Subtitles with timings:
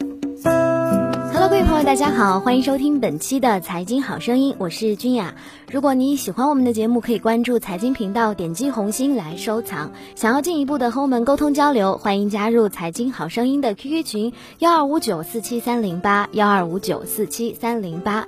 [0.00, 5.34] Hello，各位朋友，大家好，欢迎收听本期的财经好声音，我是君雅。
[5.70, 9.92] 如果你喜欢我们的节目，可以关注财经频道，点击红心来收藏。
[10.14, 18.26] 想要进一步的和我们沟通交流，欢迎加入财经好声音的 QQ 群幺二五九四七三零八幺二五九四七三零八。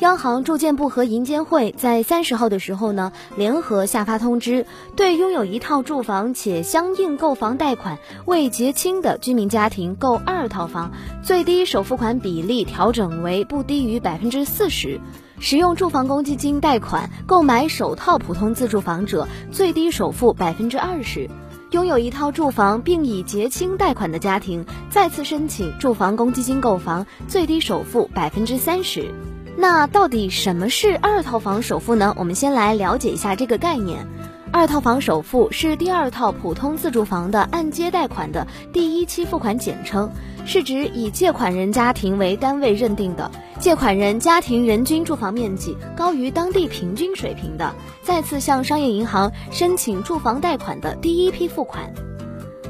[0.00, 4.66] 央行、住建部和银监会在三十号的时候呢，联合下发通知，
[4.96, 10.90] 对拥有一套住房且相应购房贷款未结清的居民家庭购二套房，
[11.22, 14.98] 最低首付款比例调整为不低于百分之四十；
[15.38, 21.30] 使用住房公积金贷款购买首套普通自住房者，最低首付百分之二十；
[21.70, 29.08] 拥有一套住房并已结清贷款的家庭，再次申请住房公积金购房，最低首付百分之三十。
[29.56, 32.14] 那到底什么是二套房首付呢？
[32.18, 34.06] 我们先来了解一下这个概念。
[34.52, 40.10] 二套房首付是第二套普通自住房的按揭贷款的第一期付款简称，
[40.46, 51.92] 是指以借款人家庭为单位认定的，借款人家庭人均住房面积高于当地平均水平的，再次向商业银行申请住房贷款的第一批付款。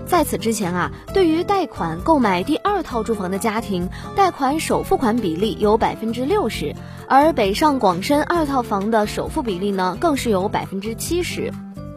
[0.06, 6.74] 在此之前啊，对于贷款购买第二套住房的家庭，贷款首付款比例有百分之六十，
[7.08, 11.52] 而北上广深二套房的首付比例呢，更是有百分之七十。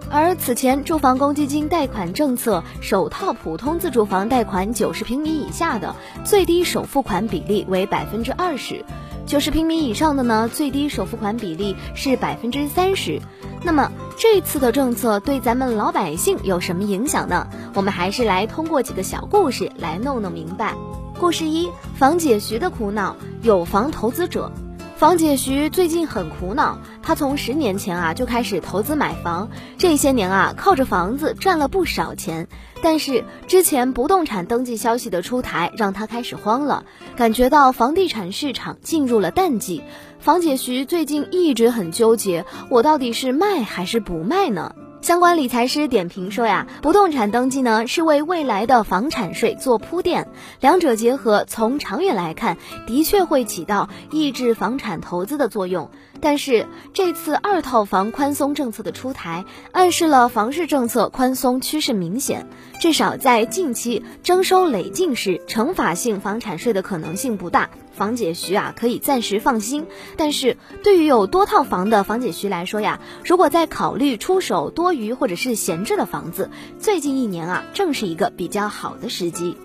[0.10, 8.86] 而此前住房公积金贷款政策，首套普通自住房贷款九十平米以下的，最低首付款比例为百分之二十。
[9.28, 13.22] 九十平米以上的呢，最低首付款比例是百分之三十。
[13.61, 17.45] 那么这次的政策对咱们老百姓有什么影响呢？
[17.73, 20.73] 我们还是来通过几个小故事来弄弄明白。
[21.20, 23.17] 故事一：房姐徐的苦恼。
[23.42, 24.50] 有房投资者。
[24.98, 32.48] 房姐徐最近很苦恼，她从十年前啊就开始投资买房，这些年啊靠着房子赚了不少钱。
[32.81, 36.84] 但是之前不动产登记消息的出台，让她开始慌了，
[37.16, 39.84] 感觉到房地产市场进入了淡季。
[40.20, 44.73] 房姐徐最近一直很纠结，我到底是卖还是不卖呢？
[45.08, 50.28] 相关理财师点评说呀，不动产登记呢是为未来的房产税做铺垫，
[50.60, 55.90] 两者结合，从长远来看，的确会起到抑制房产投资的作用。
[56.20, 62.46] 但是这次二套房宽松政策的出台，暗示了房市政策宽松趋势明显，
[62.82, 67.70] 至少在近期征收累进式惩罚性房产税的可能性不大。
[67.94, 69.88] 房姐徐啊，可以暂时放心。
[70.17, 76.50] 但是对于有多套房的房姐徐来说呀，如果在考虑出手多余或者是闲置的房子，
[76.80, 79.56] 最近一年啊，正是一个比较好的时机。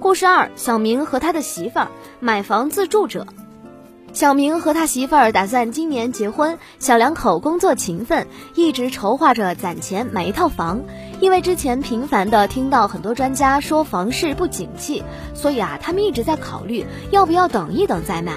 [0.00, 1.88] 故事二：小明和他的媳妇儿
[2.18, 3.26] 买房自住者。
[4.12, 10.82] 小明和他媳妇儿打算今年结婚，小两口工作勤奋，一直筹划着攒钱买一套房。
[11.18, 15.02] 因为之前频繁的听到很多专家说房市不景气，
[15.34, 18.34] 所以啊，他们一直在考虑要不要等一等再买。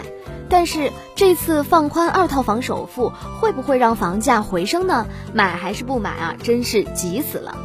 [0.48, 3.12] 但是这次放宽二套房首付，
[3.42, 5.06] 会不会让房价回升呢？
[5.34, 6.36] 买还是不买啊？
[6.42, 7.58] 真是急死了。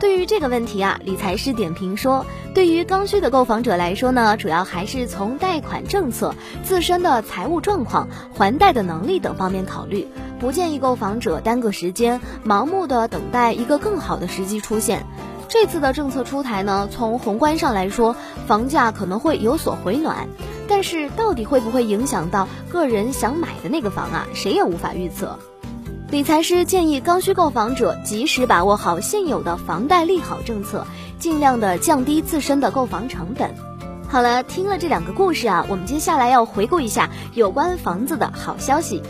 [0.00, 10.06] 对于这个问题啊，理财师点评说，对于刚需的购房者来说呢，主要还是从贷款政策、自身的财务状况、还贷的能力等方面考虑，
[10.38, 15.04] 不建议购房者耽搁时间，盲目的等待一个更好的时机出现。
[15.48, 18.14] 这次的政策出台呢，从宏观上来说，
[18.46, 20.28] 房价可能会有所回暖，
[20.68, 25.38] 但是到底会不会影响到个人想买的那个房啊，谁也无法预测。
[26.10, 30.86] 理财师建议刚需购房者及时把握好现有的房贷利好政策，
[31.18, 33.54] 尽量的降低自身的购房成本。
[34.08, 39.02] 好了，听了这两个故事啊，我们接下来要回顾一下有关房子的好消息。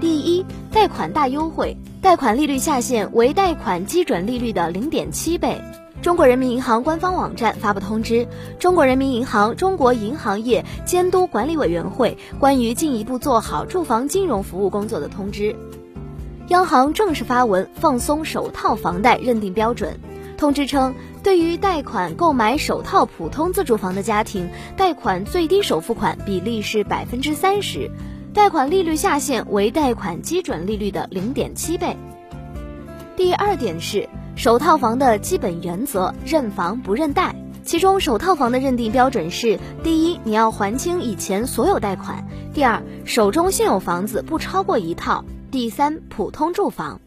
[0.00, 5.60] 第一，贷款大优惠，贷款利率下限为贷款基准利率的零点七倍。
[6.00, 8.26] 中国人民银行官方网站发布通知，
[8.58, 15.54] 中国人民银行中国银行业监督管理委员会关于进一步做好住房金融服务工作的通知。
[16.50, 20.00] 央行正式发文放松首套房贷认定标准。
[20.36, 27.88] 通知称，对于贷款购买首套普通自住房的家庭，贷款最低首付款比例是百分之三十，
[28.34, 31.96] 贷款利率下限为贷款基准利率的零点七倍。
[33.16, 37.32] 第二点是，首套房的基本原则认房不认贷，
[37.62, 45.24] 其中首套房的认定标准是：第一，你要还清以前所有贷款；第二，手中现有房子不超过一套。
[45.50, 47.00] 第三，普通住房，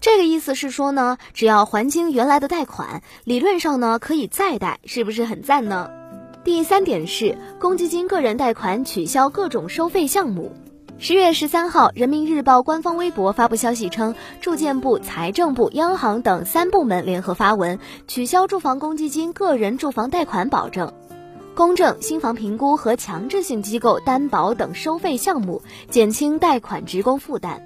[0.00, 5.88] 这个意思是说呢，只要还清原来的贷款，理论上呢可以再贷，是不是很赞呢？
[6.42, 10.56] 第三点是，公积金个人贷款取消各种收费项目。
[10.98, 17.78] 十月十三号，人民日报官方微博发布消息称，住建部、财政部、央行等三部门联合发文，
[18.08, 20.92] 取消住房公积金个人住房贷款保证。
[21.56, 27.62] 公证、新房评估和强制性机构担保等收费项目，减轻贷款职工负担。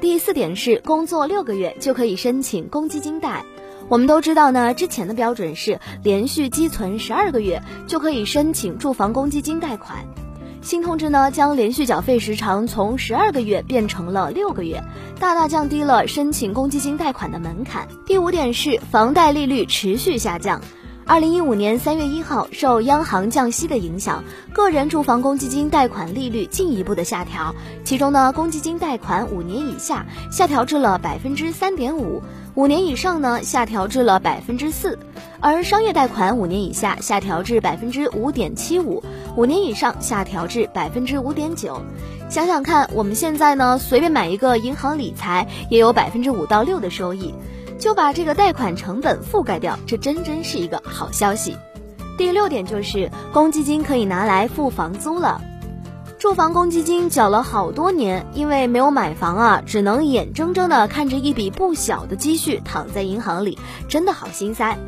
[0.00, 3.44] 第四点是，工作六个月就可以申请公积金贷。
[3.88, 10.06] 我们都知道呢，之前的标准是连续积存十二个月就可以申请住房公积金贷款。
[10.62, 14.80] 新通知呢，将连续缴费时长从十二个月变成了六个月，
[15.18, 17.88] 大大降低了申请公积金贷款的门槛。
[18.06, 20.60] 第五点是，房贷利率持续下降。
[21.06, 24.24] 二零一五年三月一号，受央行降息的影响，
[24.54, 27.54] 个人住房公积金贷款利率进一步的下调。
[27.84, 32.22] 其中呢，公积金贷款五年以下下调至了百分之三点五，
[32.54, 34.98] 五年以上呢下调至了百分之四，
[35.40, 39.02] 而商业贷款五年以下下调至百分之五点七五，
[39.36, 41.82] 五年以上下调至百分之五点九。
[42.30, 47.34] 想想看，我们现在呢随便买一个银行理财，也有百分之五到六的收益。
[47.78, 51.56] 就把这个贷款成本覆盖掉，这真真是一个好消息。
[52.16, 55.40] 第六点就是公积金可以拿来付房租了。
[56.18, 64.78] 住房公积金缴了好多年，因为没有买房啊，只能眼睁睁的看着一笔不小的积蓄躺在银行里，真的好心塞。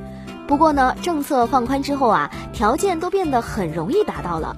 [0.46, 4.56] 不过呢，政策放宽之后啊，条件都变得很容易达到了。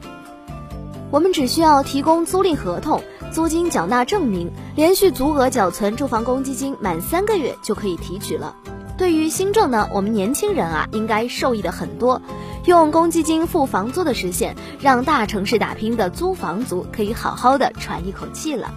[1.10, 3.02] 我们只需要提供租赁合同。
[3.32, 8.54] 租金缴纳证明，连续足额缴存住房公积金满三个月就可以提取了。
[8.96, 12.20] 对于新政呢，我们年轻人啊应该受益的很多。
[12.64, 18.72] 用公积金付房租的实现，让大城市打拼的租房族可以好好的喘一口气了。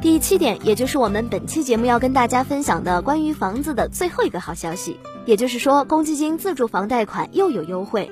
[0.00, 8.10] 第七点，也就是我们本期节目要跟大家分享的关于房子的最后一个好消息，也就是说，公积金自住房贷款又有优惠。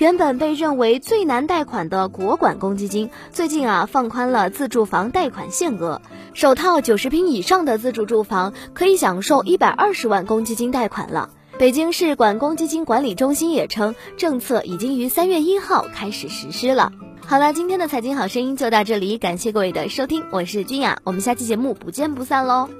[0.00, 6.00] 原本被认为最难贷款的国管公积金，最近啊放宽了自住房贷款限额，
[6.32, 11.28] 首套九十平以上的自住住房可以享受一百二十万公积金贷款了。
[11.58, 16.92] 北京市管公积金管理中心也称，政策已经于三月一号开始实施了。
[17.26, 22.70] 好了，今天的财经好声音就到这里，感谢各位的收听，我是君雅，我们下期节目不见不散喽。